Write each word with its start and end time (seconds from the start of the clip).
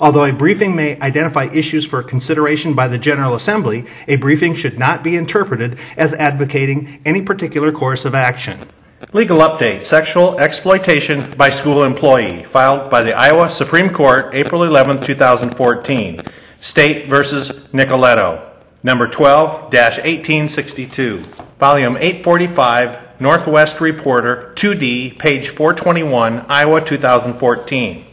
Although 0.00 0.24
a 0.24 0.32
briefing 0.32 0.74
may 0.74 0.98
identify 1.00 1.44
issues 1.52 1.86
for 1.86 2.02
consideration 2.02 2.74
by 2.74 2.88
the 2.88 2.98
General 2.98 3.34
Assembly, 3.34 3.86
a 4.08 4.16
briefing 4.16 4.54
should 4.54 4.78
not 4.78 5.02
be 5.02 5.16
interpreted 5.16 5.78
as 5.96 6.12
advocating 6.14 7.00
any 7.04 7.22
particular 7.22 7.72
course 7.72 8.04
of 8.04 8.14
action. 8.14 8.58
Legal 9.12 9.38
update 9.38 9.82
Sexual 9.82 10.40
exploitation 10.40 11.30
by 11.32 11.50
school 11.50 11.84
employee, 11.84 12.44
filed 12.44 12.90
by 12.90 13.02
the 13.02 13.12
Iowa 13.12 13.50
Supreme 13.50 13.92
Court 13.92 14.34
April 14.34 14.62
11, 14.62 15.00
2014. 15.02 16.20
State 16.56 17.08
versus 17.08 17.48
Nicoletto, 17.72 18.40
number 18.82 19.08
12 19.08 19.72
1862, 19.72 21.18
volume 21.58 21.96
845, 21.96 23.20
Northwest 23.20 23.80
Reporter, 23.80 24.52
2D, 24.54 25.18
page 25.18 25.48
421, 25.48 26.46
Iowa 26.48 26.80
2014. 26.80 28.04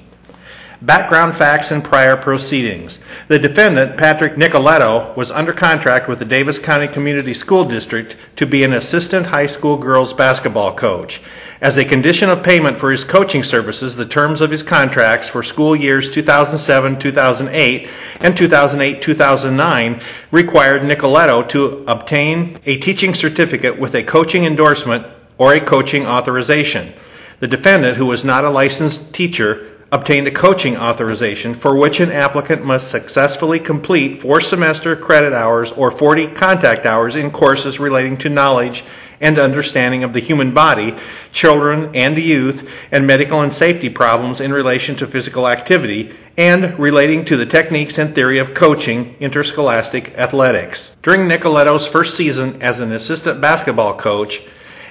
Background 0.82 1.36
facts 1.36 1.72
and 1.72 1.84
prior 1.84 2.16
proceedings. 2.16 3.00
The 3.28 3.38
defendant, 3.38 3.98
Patrick 3.98 4.36
Nicoletto, 4.38 5.14
was 5.18 5.30
under 5.30 5.52
contract 5.52 6.08
with 6.08 6.20
the 6.20 6.26
Davis 6.26 6.58
County 6.58 6.88
Community 6.88 7.34
School 7.34 7.66
District 7.66 8.16
to 8.38 8.46
be 8.46 8.64
an 8.64 8.72
assistant 8.72 9.26
high 9.26 9.48
school 9.48 9.76
girls 9.76 10.14
basketball 10.14 10.74
coach. 10.74 11.22
As 11.60 11.76
a 11.78 11.84
condition 11.84 12.30
of 12.30 12.44
payment 12.44 12.78
for 12.78 12.92
his 12.92 13.04
coaching 13.04 13.44
services, 13.44 13.98
the 13.98 14.06
terms 14.06 14.40
of 14.40 14.52
his 14.52 14.64
contracts 14.64 15.28
for 15.28 15.44
school 15.44 15.76
years 15.76 16.10
2007 16.10 16.98
2008 16.98 17.90
and 18.22 18.38
2008 18.38 19.02
2009 19.02 20.02
required 20.32 20.84
Nicoletto 20.84 21.44
to 21.50 21.84
obtain 21.90 22.58
a 22.66 22.78
teaching 22.78 23.14
certificate 23.14 23.78
with 23.78 23.96
a 23.96 24.04
coaching 24.04 24.46
endorsement 24.46 25.06
or 25.38 25.54
a 25.54 25.60
coaching 25.60 26.06
authorization. 26.06 26.94
The 27.42 27.48
defendant, 27.48 27.98
who 27.98 28.06
was 28.06 28.24
not 28.24 28.46
a 28.46 28.50
licensed 28.50 29.14
teacher, 29.14 29.69
obtained 29.92 30.28
a 30.28 30.32
coaching 30.32 30.78
authorization 30.78 31.54
for 31.54 31.76
which 31.76 32.00
an 32.00 32.12
applicant 32.12 32.64
must 32.64 32.90
successfully 32.90 33.60
complete 33.60 34.22
four 34.22 34.40
semester 34.40 34.96
credit 34.96 35.34
hours 35.34 35.72
or 35.72 35.90
40 35.90 36.28
contact 36.28 36.86
hours 36.86 37.16
in 37.16 37.32
courses 37.32 37.80
relating 37.80 38.18
to 38.18 38.30
knowledge 38.30 38.84
and 39.22 39.38
understanding 39.38 40.04
of 40.04 40.14
the 40.14 40.20
human 40.20 40.54
body, 40.54 40.96
children 41.32 41.94
and 41.94 42.18
youth, 42.18 42.70
and 42.92 43.06
medical 43.06 43.42
and 43.42 43.52
safety 43.52 43.90
problems 43.90 44.40
in 44.40 44.54
relation 44.54 44.96
to 44.96 45.08
physical 45.08 45.48
activity, 45.48 46.16
and 46.38 46.78
relating 46.80 47.26
to 47.26 47.36
the 47.36 47.46
techniques 47.46 47.98
and 47.98 48.16
theory 48.16 48.40
of 48.40 48.54
coaching 48.54 49.16
interscholastic 49.20 50.18
athletics. 50.18 50.96
During 51.04 51.28
Nicoletto's 51.28 51.88
first 51.88 52.16
season 52.16 52.62
as 52.62 52.80
an 52.80 52.94
assistant 52.94 53.42
basketball 53.42 53.96
coach, 53.98 54.42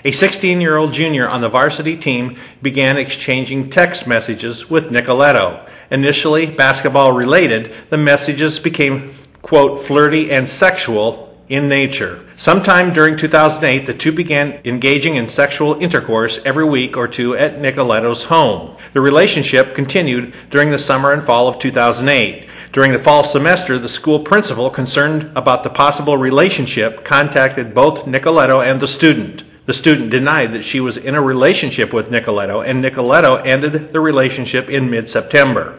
a 0.05 0.13
16 0.13 0.61
year 0.61 0.77
old 0.77 0.93
junior 0.93 1.29
on 1.29 1.41
the 1.41 1.49
varsity 1.49 1.97
team 1.97 2.37
began 2.63 2.99
exchanging 2.99 3.69
text 3.69 4.07
messages 4.07 4.71
with 4.71 4.91
Nicoletto. 4.91 5.67
Initially 5.91 6.47
basketball 6.47 7.13
related, 7.13 7.73
the 7.91 7.97
messages 7.97 8.59
became, 8.59 9.11
quote, 9.43 9.83
flirty 9.83 10.31
and 10.31 10.49
sexual 10.49 11.29
in 11.49 11.69
nature. 11.69 12.25
Sometime 12.37 12.93
during 12.93 13.17
2008, 13.17 13.87
the 13.87 13.95
two 13.95 14.13
began 14.13 14.61
engaging 14.65 15.15
in 15.15 15.27
sexual 15.27 15.75
intercourse 15.83 16.41
every 16.45 16.65
week 16.65 16.97
or 16.97 17.09
two 17.09 17.37
at 17.37 17.59
Nicoletto's 17.59 18.23
home. 18.23 18.77
The 18.93 19.01
relationship 19.01 19.75
continued 19.75 20.35
during 20.51 20.71
the 20.71 20.79
summer 20.79 21.13
and 21.13 21.23
fall 21.23 21.49
of 21.49 21.59
2008. 21.59 22.49
During 22.73 22.93
the 22.93 22.99
fall 22.99 23.25
semester, 23.25 23.79
the 23.79 23.89
school 23.89 24.21
principal, 24.21 24.69
concerned 24.69 25.31
about 25.35 25.65
the 25.65 25.71
possible 25.71 26.19
relationship, 26.19 27.03
contacted 27.03 27.75
both 27.75 28.07
Nicoletto 28.07 28.61
and 28.61 28.79
the 28.79 28.87
student. 28.87 29.43
The 29.69 29.75
student 29.75 30.09
denied 30.09 30.55
that 30.55 30.65
she 30.65 30.81
was 30.81 30.97
in 30.97 31.15
a 31.15 31.21
relationship 31.21 31.93
with 31.93 32.11
Nicoletto, 32.11 32.63
and 32.63 32.83
Nicoletto 32.83 33.37
ended 33.45 33.93
the 33.93 34.01
relationship 34.01 34.71
in 34.71 34.89
mid 34.89 35.11
September. 35.11 35.79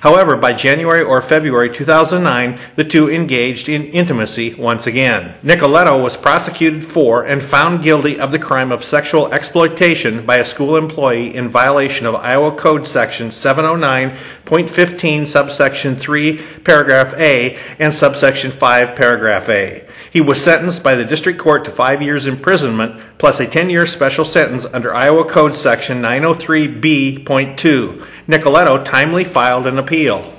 However, 0.00 0.38
by 0.38 0.54
January 0.54 1.02
or 1.02 1.20
February 1.20 1.68
2009, 1.68 2.58
the 2.76 2.84
two 2.84 3.10
engaged 3.10 3.68
in 3.68 3.84
intimacy 3.88 4.54
once 4.54 4.86
again. 4.86 5.34
Nicoletto 5.42 6.02
was 6.02 6.16
prosecuted 6.16 6.82
for 6.82 7.24
and 7.24 7.42
found 7.42 7.82
guilty 7.82 8.18
of 8.18 8.32
the 8.32 8.38
crime 8.38 8.72
of 8.72 8.82
sexual 8.82 9.30
exploitation 9.34 10.24
by 10.24 10.38
a 10.38 10.44
school 10.46 10.76
employee 10.78 11.34
in 11.34 11.50
violation 11.50 12.06
of 12.06 12.14
Iowa 12.14 12.52
Code 12.52 12.86
Section 12.86 13.28
709.15, 13.28 15.26
subsection 15.26 15.94
3, 15.94 16.40
paragraph 16.64 17.12
A, 17.18 17.58
and 17.78 17.92
subsection 17.92 18.50
5, 18.50 18.96
paragraph 18.96 19.50
A. 19.50 19.84
He 20.10 20.22
was 20.22 20.42
sentenced 20.42 20.82
by 20.82 20.94
the 20.94 21.04
district 21.04 21.38
court 21.38 21.66
to 21.66 21.70
five 21.70 22.00
years 22.00 22.26
imprisonment 22.26 23.00
plus 23.20 23.38
a 23.38 23.46
10 23.46 23.68
year 23.68 23.84
special 23.84 24.24
sentence 24.24 24.64
under 24.64 24.94
Iowa 24.94 25.26
Code 25.26 25.54
Section 25.54 26.00
903B.2. 26.00 28.06
Nicoletto 28.26 28.82
timely 28.82 29.24
filed 29.24 29.66
an 29.66 29.78
appeal. 29.78 30.32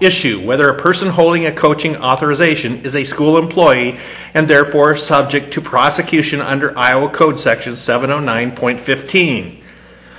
Issue 0.00 0.44
whether 0.44 0.68
a 0.68 0.76
person 0.76 1.10
holding 1.10 1.46
a 1.46 1.52
coaching 1.52 1.96
authorization 1.98 2.84
is 2.84 2.96
a 2.96 3.04
school 3.04 3.38
employee 3.38 4.00
and 4.34 4.48
therefore 4.48 4.96
subject 4.96 5.52
to 5.52 5.60
prosecution 5.60 6.40
under 6.40 6.76
Iowa 6.76 7.08
Code 7.10 7.38
Section 7.38 7.74
709.15. 7.74 9.60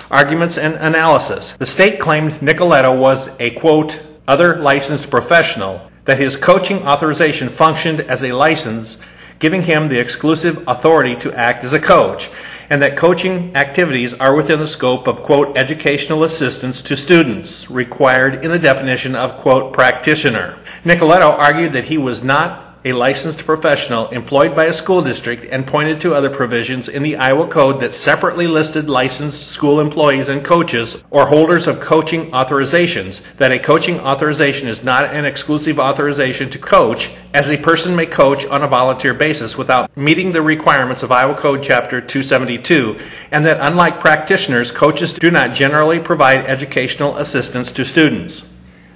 Arguments 0.09 0.57
and 0.57 0.75
analysis. 0.75 1.57
The 1.57 1.65
state 1.65 1.99
claimed 1.99 2.41
Nicoletto 2.41 2.97
was 2.97 3.29
a 3.41 3.49
quote, 3.51 3.99
other 4.25 4.55
licensed 4.55 5.09
professional 5.09 5.91
that 6.05 6.17
his 6.17 6.37
coaching 6.37 6.87
authorization 6.87 7.49
functioned 7.49 7.99
as 7.99 8.23
a 8.23 8.31
license, 8.31 8.99
giving 9.39 9.61
him 9.61 9.87
the 9.87 9.99
exclusive 9.99 10.63
authority 10.67 11.15
to 11.15 11.33
act 11.33 11.63
as 11.63 11.73
a 11.73 11.79
coach, 11.79 12.29
and 12.69 12.81
that 12.81 12.97
coaching 12.97 13.55
activities 13.55 14.13
are 14.13 14.35
within 14.35 14.59
the 14.59 14.67
scope 14.67 15.07
of, 15.07 15.23
quote, 15.23 15.57
educational 15.57 16.23
assistance 16.23 16.81
to 16.83 16.95
students, 16.95 17.69
required 17.71 18.45
in 18.45 18.51
the 18.51 18.59
definition 18.59 19.15
of, 19.15 19.41
quote, 19.41 19.73
practitioner. 19.73 20.57
Nicoletto 20.85 21.31
argued 21.31 21.73
that 21.73 21.85
he 21.85 21.97
was 21.97 22.23
not 22.23 22.68
a 22.85 22.93
licensed 22.93 23.39
professional 23.39 24.07
employed 24.09 24.55
by 24.55 24.65
a 24.65 24.73
school 24.73 25.01
district 25.01 25.45
and 25.51 25.67
pointed 25.67 25.99
to 25.99 26.13
other 26.13 26.29
provisions 26.29 26.87
in 26.87 27.03
the 27.03 27.17
Iowa 27.17 27.47
Code 27.47 27.81
that 27.81 27.91
separately 27.91 28.47
listed 28.47 28.89
licensed 28.89 29.49
school 29.49 29.81
employees 29.81 30.29
and 30.29 30.45
coaches 30.45 31.03
or 31.09 31.25
holders 31.25 31.67
of 31.67 31.81
coaching 31.81 32.31
authorizations, 32.31 33.21
that 33.35 33.51
a 33.51 33.59
coaching 33.59 33.99
authorization 33.99 34.69
is 34.69 34.81
not 34.81 35.13
an 35.13 35.25
exclusive 35.25 35.77
authorization 35.77 36.49
to 36.51 36.57
coach, 36.57 37.09
as 37.33 37.49
a 37.49 37.57
person 37.57 37.95
may 37.95 38.05
coach 38.05 38.45
on 38.45 38.63
a 38.63 38.67
volunteer 38.67 39.13
basis 39.13 39.57
without 39.57 39.95
meeting 39.97 40.31
the 40.31 40.41
requirements 40.41 41.03
of 41.03 41.11
Iowa 41.11 41.35
Code 41.35 41.61
Chapter 41.61 41.99
272, 41.99 42.97
and 43.31 43.45
that 43.45 43.59
unlike 43.59 43.99
practitioners, 43.99 44.71
coaches 44.71 45.11
do 45.11 45.29
not 45.29 45.53
generally 45.53 45.99
provide 45.99 46.45
educational 46.45 47.17
assistance 47.17 47.73
to 47.73 47.83
students. 47.83 48.45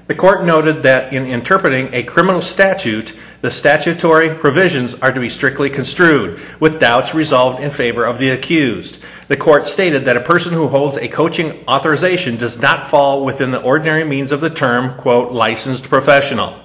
The 0.08 0.16
court 0.16 0.46
noted 0.46 0.84
that 0.84 1.14
in 1.14 1.26
interpreting 1.26 1.94
a 1.94 2.04
criminal 2.04 2.42
statute, 2.42 3.14
the 3.44 3.52
statutory 3.52 4.34
provisions 4.34 4.96
are 4.96 5.12
to 5.12 5.20
be 5.20 5.28
strictly 5.28 5.70
construed, 5.70 6.40
with 6.62 6.80
doubts 6.80 7.14
resolved 7.14 7.62
in 7.62 7.70
favor 7.70 8.06
of 8.06 8.18
the 8.18 8.30
accused. 8.30 9.00
The 9.28 9.36
court 9.36 9.68
stated 9.68 10.06
that 10.06 10.16
a 10.16 10.22
person 10.22 10.54
who 10.54 10.70
holds 10.70 10.96
a 10.96 11.10
coaching 11.10 11.62
authorization 11.68 12.38
does 12.38 12.62
not 12.62 12.90
fall 12.90 13.26
within 13.26 13.52
the 13.52 13.62
ordinary 13.62 14.06
means 14.06 14.32
of 14.32 14.40
the 14.40 14.50
term, 14.50 14.98
quote, 14.98 15.34
licensed 15.34 15.90
professional. 15.90 16.58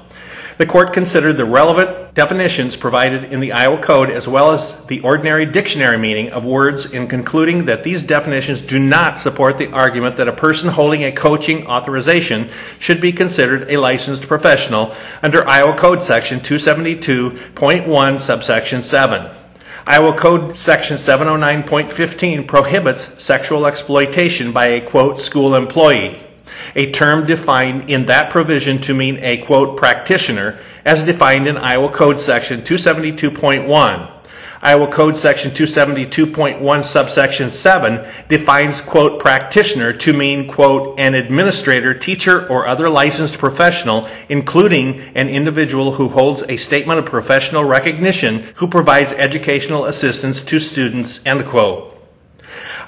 The 0.58 0.66
court 0.66 0.92
considered 0.92 1.36
the 1.36 1.44
relevant 1.44 2.14
definitions 2.14 2.74
provided 2.74 3.32
in 3.32 3.38
the 3.38 3.52
Iowa 3.52 3.80
Code 3.80 4.10
as 4.10 4.26
well 4.26 4.50
as 4.50 4.84
the 4.86 4.98
ordinary 5.02 5.46
dictionary 5.46 5.98
meaning 5.98 6.32
of 6.32 6.44
words 6.44 6.86
in 6.86 7.06
concluding 7.06 7.66
that 7.66 7.84
these 7.84 8.02
definitions 8.02 8.60
do 8.60 8.80
not 8.80 9.20
support 9.20 9.56
the 9.56 9.70
argument 9.70 10.16
that 10.16 10.26
a 10.26 10.32
person 10.32 10.68
holding 10.68 11.04
a 11.04 11.12
coaching 11.12 11.68
authorization 11.68 12.50
should 12.80 13.00
be 13.00 13.12
considered 13.12 13.70
a 13.70 13.76
licensed 13.76 14.26
professional 14.26 14.96
under 15.22 15.48
Iowa 15.48 15.76
Code 15.76 16.02
Section 16.02 16.40
272.1, 16.40 18.18
subsection 18.18 18.82
7. 18.82 19.30
Iowa 19.86 20.18
Code 20.18 20.56
Section 20.56 20.96
709.15 20.96 22.48
prohibits 22.48 23.22
sexual 23.22 23.64
exploitation 23.64 24.50
by 24.50 24.66
a 24.70 24.80
quote 24.80 25.20
school 25.20 25.54
employee 25.54 26.20
a 26.74 26.90
term 26.92 27.26
defined 27.26 27.90
in 27.90 28.06
that 28.06 28.30
provision 28.30 28.80
to 28.82 28.94
mean 28.94 29.18
a 29.22 29.38
quote 29.38 29.76
practitioner 29.76 30.58
as 30.84 31.02
defined 31.02 31.46
in 31.46 31.56
Iowa 31.56 31.90
Code 31.90 32.18
section 32.18 32.62
272.1. 32.62 34.18
Iowa 34.60 34.88
Code 34.88 35.16
Section 35.16 35.52
272.1 35.52 36.84
subsection 36.84 37.50
7 37.50 38.04
defines, 38.28 38.80
quote, 38.80 39.20
practitioner 39.20 39.92
to 39.92 40.12
mean, 40.12 40.48
quote, 40.48 40.98
an 40.98 41.14
administrator, 41.14 41.94
teacher, 41.94 42.48
or 42.48 42.66
other 42.66 42.88
licensed 42.88 43.38
professional, 43.38 44.08
including 44.28 45.00
an 45.14 45.28
individual 45.28 45.92
who 45.92 46.08
holds 46.08 46.42
a 46.48 46.56
statement 46.56 46.98
of 46.98 47.06
professional 47.06 47.64
recognition 47.64 48.40
who 48.56 48.66
provides 48.66 49.12
educational 49.12 49.84
assistance 49.84 50.42
to 50.42 50.58
students, 50.58 51.20
end 51.24 51.46
quote. 51.46 51.97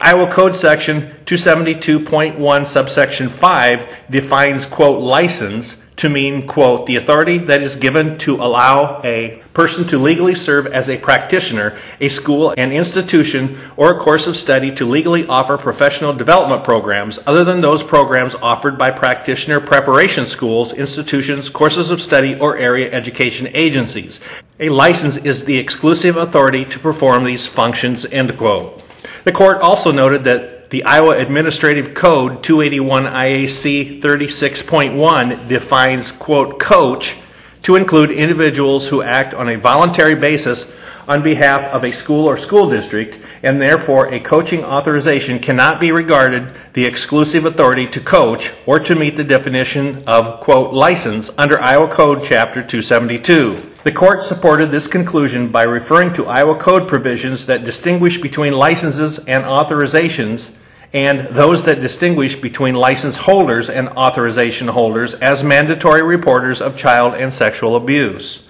Iowa 0.03 0.33
Code 0.33 0.57
Section 0.57 1.15
272.1 1.27 2.67
subsection 2.67 3.29
5 3.29 3.89
defines, 4.09 4.65
quote, 4.65 5.03
license 5.03 5.85
to 5.97 6.09
mean, 6.09 6.47
quote, 6.47 6.87
the 6.87 6.97
authority 6.97 7.37
that 7.37 7.61
is 7.61 7.77
given 7.77 8.17
to 8.17 8.37
allow 8.37 9.03
a 9.05 9.43
person 9.53 9.87
to 9.89 9.99
legally 9.99 10.35
serve 10.35 10.67
as 10.69 10.89
a 10.89 10.97
practitioner, 10.97 11.77
a 12.01 12.09
school, 12.09 12.55
an 12.57 12.73
institution, 12.73 13.59
or 13.77 13.91
a 13.95 14.01
course 14.01 14.27
of 14.27 14.39
study 14.39 14.75
to 14.77 14.87
legally 14.87 15.27
offer 15.27 15.59
professional 15.59 16.15
development 16.15 16.65
programs 16.65 17.19
other 17.27 17.45
than 17.45 17.61
those 17.61 17.83
programs 17.83 18.35
offered 18.37 18.79
by 18.79 18.91
practitioner 18.91 19.61
preparation 19.61 20.25
schools, 20.25 20.73
institutions, 20.73 21.51
courses 21.51 21.91
of 21.91 22.01
study, 22.01 22.41
or 22.41 22.57
area 22.57 22.91
education 22.91 23.47
agencies. 23.53 24.21
A 24.61 24.71
license 24.71 25.19
is 25.19 25.45
the 25.45 25.59
exclusive 25.59 26.17
authority 26.17 26.65
to 26.65 26.79
perform 26.79 27.25
these 27.25 27.47
functions, 27.47 28.07
end 28.07 28.39
quote. 28.39 28.83
The 29.25 29.33
court 29.33 29.59
also 29.59 29.93
noted 29.93 30.25
that 30.25 30.71
the 30.71 30.85
Iowa 30.85 31.19
Administrative 31.19 31.95
Code 31.95 32.43
281 32.43 33.05
IAC 33.05 34.01
36.1 34.01 35.49
defines, 35.49 36.11
quote, 36.11 36.59
coach 36.59 37.17
to 37.63 37.77
include 37.77 38.11
individuals 38.11 38.87
who 38.89 39.03
act 39.03 39.35
on 39.35 39.51
a 39.51 39.59
voluntary 39.59 40.15
basis 40.15 40.73
on 41.07 41.23
behalf 41.23 41.63
of 41.73 41.85
a 41.85 41.93
school 41.93 42.27
or 42.27 42.37
school 42.37 42.71
district, 42.71 43.19
and 43.43 43.61
therefore 43.61 44.15
a 44.15 44.21
coaching 44.21 44.65
authorization 44.65 45.39
cannot 45.39 45.81
be 45.81 45.93
regarded 45.93 46.49
the 46.73 46.85
exclusive 46.85 47.45
authority 47.45 47.87
to 47.89 48.01
coach 48.01 48.53
or 48.65 48.79
to 48.79 48.95
meet 48.95 49.17
the 49.17 49.25
definition 49.25 50.03
of, 50.07 50.41
quote, 50.41 50.73
license 50.73 51.29
under 51.37 51.61
Iowa 51.61 51.89
Code 51.89 52.23
Chapter 52.25 52.63
272. 52.63 53.70
The 53.83 53.93
court 53.93 54.23
supported 54.23 54.71
this 54.71 54.87
conclusion 54.87 55.49
by 55.49 55.63
referring 55.63 56.13
to 56.13 56.27
Iowa 56.27 56.57
Code 56.57 56.87
provisions 56.87 57.47
that 57.47 57.65
distinguish 57.65 58.21
between 58.21 58.53
licenses 58.53 59.21
and 59.21 59.43
authorizations 59.45 60.55
and 60.93 61.29
those 61.35 61.63
that 61.65 61.81
distinguish 61.81 62.37
between 62.37 62.75
license 62.75 63.17
holders 63.17 63.71
and 63.71 63.89
authorization 63.91 64.69
holders 64.69 65.15
as 65.15 65.43
mandatory 65.43 66.03
reporters 66.03 66.61
of 66.61 66.77
child 66.77 67.15
and 67.15 67.33
sexual 67.33 67.77
abuse. 67.77 68.43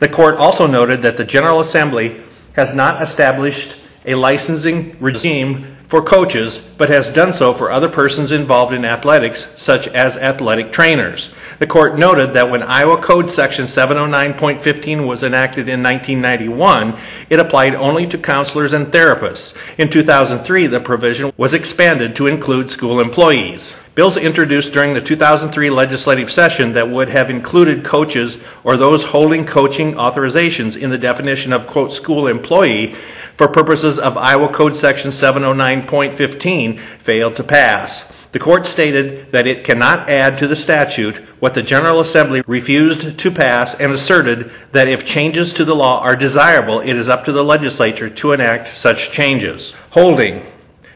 The 0.00 0.08
court 0.08 0.38
also 0.38 0.66
noted 0.66 1.00
that 1.02 1.16
the 1.16 1.24
General 1.24 1.60
Assembly 1.60 2.20
has 2.54 2.74
not 2.74 3.00
established 3.00 3.76
a 4.06 4.16
licensing 4.16 4.96
regime 4.98 5.71
for 5.92 6.00
coaches, 6.00 6.58
but 6.78 6.88
has 6.88 7.12
done 7.12 7.34
so 7.34 7.52
for 7.52 7.70
other 7.70 7.86
persons 7.86 8.32
involved 8.32 8.72
in 8.72 8.82
athletics, 8.82 9.52
such 9.58 9.86
as 9.88 10.16
athletic 10.16 10.72
trainers. 10.72 11.30
The 11.58 11.66
court 11.66 11.98
noted 11.98 12.32
that 12.32 12.50
when 12.50 12.62
Iowa 12.62 12.96
Code 12.96 13.28
Section 13.28 13.66
709.15 13.66 15.06
was 15.06 15.22
enacted 15.22 15.68
in 15.68 15.82
1991, 15.82 16.96
it 17.28 17.38
applied 17.38 17.74
only 17.74 18.06
to 18.06 18.16
counselors 18.16 18.72
and 18.72 18.86
therapists. 18.86 19.54
In 19.76 19.90
2003, 19.90 20.66
the 20.66 20.80
provision 20.80 21.30
was 21.36 21.52
expanded 21.52 22.16
to 22.16 22.26
include 22.26 22.70
school 22.70 22.98
employees. 22.98 23.76
Bills 23.94 24.16
introduced 24.16 24.72
during 24.72 24.94
the 24.94 25.02
2003 25.02 25.68
legislative 25.68 26.30
session 26.30 26.72
that 26.72 26.88
would 26.88 27.10
have 27.10 27.28
included 27.28 27.84
coaches 27.84 28.38
or 28.64 28.78
those 28.78 29.02
holding 29.02 29.44
coaching 29.44 29.92
authorizations 29.94 30.80
in 30.80 30.88
the 30.88 30.96
definition 30.96 31.52
of, 31.52 31.66
quote, 31.66 31.92
school 31.92 32.26
employee 32.26 32.94
for 33.36 33.48
purposes 33.48 33.98
of 33.98 34.16
Iowa 34.16 34.48
Code 34.48 34.74
Section 34.74 35.10
709.15 35.10 36.78
failed 36.78 37.36
to 37.36 37.44
pass. 37.44 38.10
The 38.32 38.38
court 38.38 38.64
stated 38.64 39.30
that 39.32 39.46
it 39.46 39.62
cannot 39.62 40.08
add 40.08 40.38
to 40.38 40.46
the 40.46 40.56
statute 40.56 41.18
what 41.40 41.52
the 41.52 41.60
General 41.60 42.00
Assembly 42.00 42.42
refused 42.46 43.18
to 43.18 43.30
pass 43.30 43.74
and 43.74 43.92
asserted 43.92 44.50
that 44.72 44.88
if 44.88 45.04
changes 45.04 45.52
to 45.52 45.66
the 45.66 45.74
law 45.74 46.00
are 46.00 46.16
desirable, 46.16 46.80
it 46.80 46.96
is 46.96 47.10
up 47.10 47.24
to 47.26 47.32
the 47.32 47.44
legislature 47.44 48.08
to 48.08 48.32
enact 48.32 48.74
such 48.74 49.10
changes. 49.10 49.72
Holding. 49.90 50.46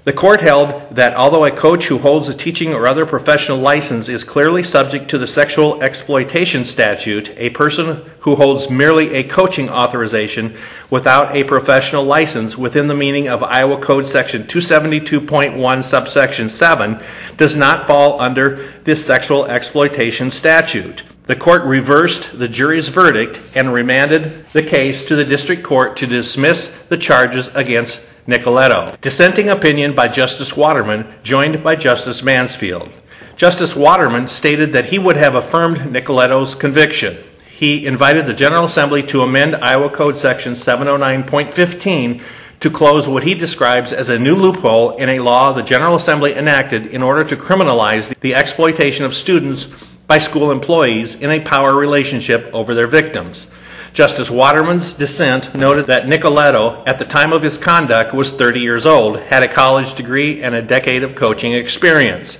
The 0.07 0.13
court 0.13 0.41
held 0.41 0.95
that 0.95 1.17
although 1.17 1.47
a 1.47 1.51
coach 1.51 1.87
who 1.87 1.99
holds 1.99 2.29
a 2.29 2.33
teaching 2.33 2.73
or 2.73 2.87
other 2.87 3.05
professional 3.05 3.59
license 3.59 4.09
is 4.09 4.23
clearly 4.23 4.63
subject 4.63 5.11
to 5.11 5.19
the 5.19 5.27
sexual 5.27 5.83
exploitation 5.83 6.65
statute, 6.65 7.35
a 7.37 7.51
person 7.51 8.09
who 8.21 8.37
holds 8.37 8.71
merely 8.71 9.15
a 9.15 9.25
coaching 9.25 9.69
authorization 9.69 10.57
without 10.91 11.35
a 11.35 11.43
professional 11.43 12.05
license 12.05 12.57
within 12.57 12.87
the 12.87 12.95
meaning 12.95 13.27
of 13.27 13.43
Iowa 13.43 13.81
Code 13.81 14.07
Section 14.07 14.45
272.1 14.45 15.83
subsection 15.83 16.49
7 16.51 17.01
does 17.37 17.57
not 17.57 17.85
fall 17.85 18.21
under 18.21 18.73
this 18.85 19.05
sexual 19.05 19.47
exploitation 19.47 20.31
statute. 20.31 21.03
The 21.25 21.35
court 21.35 21.65
reversed 21.65 22.39
the 22.39 22.47
jury's 22.47 22.87
verdict 22.87 23.43
and 23.57 23.73
remanded 23.73 24.47
the 24.53 24.63
case 24.63 25.05
to 25.07 25.17
the 25.17 25.25
district 25.25 25.65
court 25.65 25.97
to 25.97 26.07
dismiss 26.07 26.69
the 26.83 26.97
charges 26.97 27.49
against 27.57 28.03
Nicoletto. 28.27 29.01
Dissenting 29.01 29.49
opinion 29.49 29.95
by 29.95 30.09
Justice 30.09 30.57
Waterman, 30.57 31.07
joined 31.23 31.63
by 31.63 31.77
Justice 31.77 32.23
Mansfield. 32.23 32.89
Justice 33.37 33.77
Waterman 33.77 34.27
stated 34.27 34.73
that 34.73 34.87
he 34.87 34.99
would 34.99 35.17
have 35.17 35.35
affirmed 35.35 35.93
Nicoletto's 35.93 36.55
conviction. 36.55 37.17
He 37.49 37.87
invited 37.87 38.27
the 38.27 38.35
General 38.35 38.65
Assembly 38.65 39.03
to 39.05 39.23
amend 39.23 39.55
Iowa 39.57 39.91
Code 39.91 40.19
Section 40.19 40.55
709.15 40.55 42.21
to 42.61 42.71
close 42.71 43.07
what 43.07 43.23
he 43.23 43.35
describes 43.35 43.93
as 43.93 44.09
a 44.09 44.19
new 44.19 44.35
loophole 44.35 44.97
in 44.97 45.09
a 45.09 45.21
law 45.21 45.53
the 45.53 45.63
General 45.63 45.95
Assembly 45.95 46.35
enacted 46.35 46.89
in 46.89 47.03
order 47.03 47.23
to 47.23 47.37
criminalize 47.37 48.19
the 48.21 48.35
exploitation 48.35 49.05
of 49.05 49.15
students 49.15 49.69
by 50.07 50.19
school 50.19 50.51
employees 50.51 51.17
in 51.17 51.31
a 51.31 51.41
power 51.41 51.75
relationship 51.75 52.51
over 52.53 52.75
their 52.75 52.87
victims. 52.87 53.51
Justice 53.97 54.31
Waterman's 54.31 54.93
dissent 54.93 55.55
noted 55.55 55.87
that 55.87 56.07
Nicoletto, 56.07 56.83
at 56.87 56.99
the 56.99 57.07
time 57.07 57.33
of 57.33 57.41
his 57.41 57.57
conduct, 57.57 58.13
was 58.13 58.31
30 58.31 58.61
years 58.61 58.85
old, 58.85 59.19
had 59.19 59.43
a 59.43 59.49
college 59.49 59.95
degree, 59.95 60.43
and 60.43 60.55
a 60.55 60.61
decade 60.61 61.03
of 61.03 61.15
coaching 61.15 61.55
experience. 61.55 62.37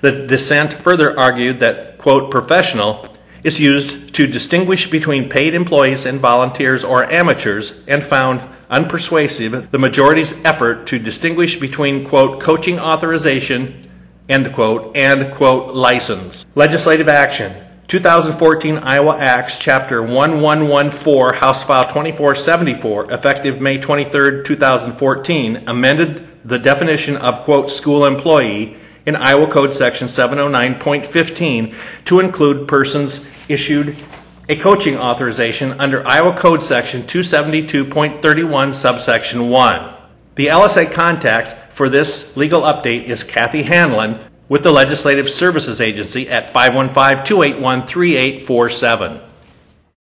The 0.00 0.26
dissent 0.26 0.72
further 0.72 1.20
argued 1.20 1.60
that, 1.60 1.98
quote, 1.98 2.30
professional 2.30 3.06
is 3.42 3.60
used 3.60 4.14
to 4.14 4.26
distinguish 4.26 4.88
between 4.88 5.28
paid 5.28 5.52
employees 5.52 6.06
and 6.06 6.20
volunteers 6.20 6.84
or 6.84 7.04
amateurs, 7.12 7.74
and 7.86 8.02
found 8.02 8.40
unpersuasive 8.70 9.70
the 9.72 9.78
majority's 9.78 10.32
effort 10.42 10.86
to 10.86 10.98
distinguish 10.98 11.60
between, 11.60 12.08
quote, 12.08 12.40
coaching 12.40 12.80
authorization, 12.80 13.90
end 14.30 14.50
quote, 14.54 14.96
and, 14.96 15.34
quote, 15.34 15.74
license. 15.74 16.46
Legislative 16.54 17.10
action. 17.10 17.63
2014 17.88 18.78
Iowa 18.78 19.18
Acts, 19.18 19.58
Chapter 19.58 20.02
1114, 20.02 21.38
House 21.38 21.62
File 21.62 21.84
2474, 21.84 23.12
effective 23.12 23.60
May 23.60 23.76
23, 23.78 24.42
2014, 24.42 25.64
amended 25.66 26.26
the 26.46 26.58
definition 26.58 27.18
of, 27.18 27.44
quote, 27.44 27.70
school 27.70 28.06
employee 28.06 28.78
in 29.04 29.16
Iowa 29.16 29.46
Code 29.48 29.72
Section 29.72 30.08
709.15 30.08 31.74
to 32.06 32.20
include 32.20 32.66
persons 32.66 33.24
issued 33.48 33.94
a 34.48 34.56
coaching 34.56 34.96
authorization 34.96 35.78
under 35.78 36.06
Iowa 36.06 36.34
Code 36.36 36.62
Section 36.62 37.02
272.31, 37.02 38.74
subsection 38.74 39.50
1. 39.50 39.94
The 40.36 40.46
LSA 40.46 40.90
contact 40.90 41.72
for 41.72 41.90
this 41.90 42.34
legal 42.36 42.62
update 42.62 43.04
is 43.04 43.24
Kathy 43.24 43.62
Hanlon, 43.62 44.18
with 44.48 44.62
the 44.62 44.72
Legislative 44.72 45.30
Services 45.30 45.80
Agency 45.80 46.28
at 46.28 46.50
515 46.50 47.24
281 47.24 47.86
3847. 47.86 49.20